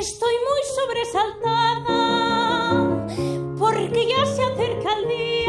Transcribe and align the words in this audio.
Estoy 0.00 0.34
muy 0.48 0.62
sobresaltada 0.76 1.98
porque 3.58 4.06
ya 4.06 4.24
se 4.26 4.44
acerca 4.44 4.92
el 4.92 5.08
día. 5.08 5.47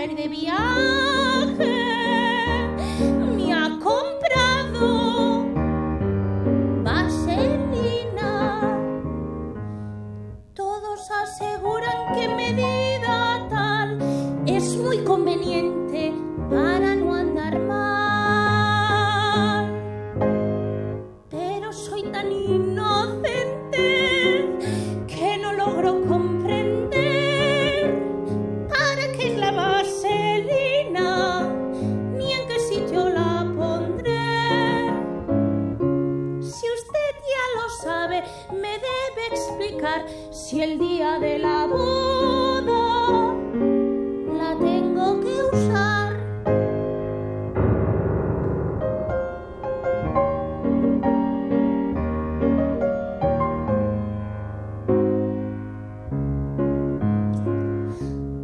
salir 0.00 0.16
de 0.16 0.28
viaje 0.28 1.76
me 3.36 3.52
ha 3.52 3.78
comprado 3.78 5.44
vaselina. 6.82 8.32
Todos 10.54 11.10
aseguran 11.10 12.14
que 12.14 12.28
medida 12.28 13.46
tal 13.50 13.98
es 14.46 14.74
muy 14.78 15.04
conveniente 15.04 16.14
para 16.48 16.89
si 40.30 40.60
el 40.60 40.78
día 40.78 41.18
de 41.18 41.38
la 41.38 41.66
boda 41.66 43.34
la 44.38 44.58
tengo 44.58 45.20
que 45.20 45.42
usar. 45.56 46.16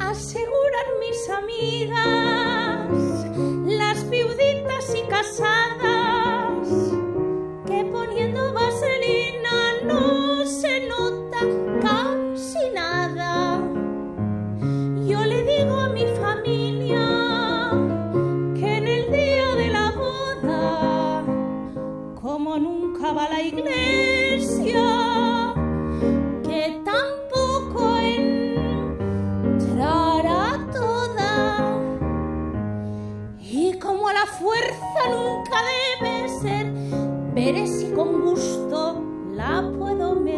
Aseguran 0.00 0.88
mis 1.00 1.30
amigas 1.30 2.21
como 22.32 22.56
nunca 22.58 23.12
va 23.12 23.28
la 23.28 23.42
iglesia, 23.42 24.88
que 26.42 26.80
tampoco 26.82 27.98
entrará 29.44 30.66
toda. 30.72 31.78
Y 33.38 33.74
como 33.74 34.10
la 34.10 34.24
fuerza 34.24 35.00
nunca 35.10 35.58
debe 36.00 36.26
ser, 36.40 36.72
veré 37.34 37.66
si 37.66 37.90
con 37.92 38.22
gusto 38.22 39.02
la 39.34 39.70
puedo 39.78 40.14
meter. 40.14 40.31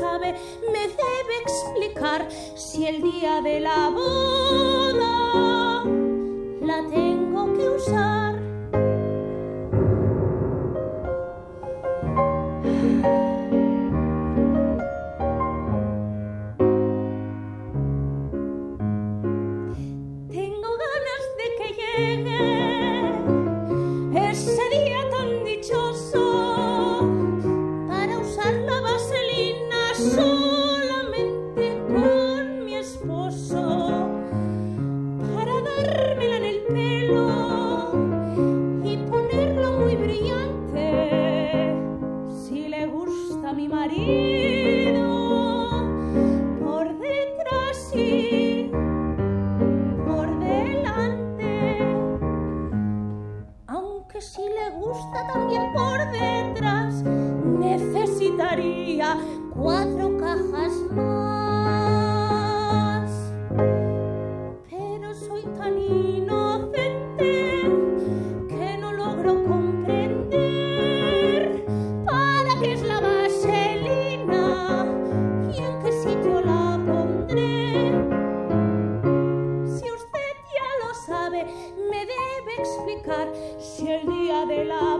me 0.00 0.88
debe 0.88 1.34
explicar 1.42 2.26
si 2.54 2.86
el 2.86 3.02
día 3.02 3.42
de 3.42 3.60
la 3.60 3.90
boda 3.90 5.84
la 6.62 6.88
tengo 6.88 7.52
que 7.52 7.68
si 54.34 54.40
le 54.40 54.70
gusta 54.78 55.26
también 55.26 55.74
por 55.74 56.10
detrás, 56.10 56.94
necesitaría 57.02 59.18
cuatro 59.54 60.16
cajas 60.16 60.72
más. 60.90 61.51
de 84.46 84.64
la 84.64 84.91